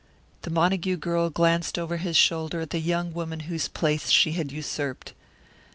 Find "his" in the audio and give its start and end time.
1.97-2.17